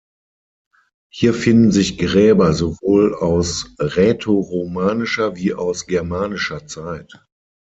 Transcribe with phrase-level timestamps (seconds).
[1.13, 7.23] Hier finden sich Gräber sowohl aus rätoromanischer wie aus germanischer Zeit.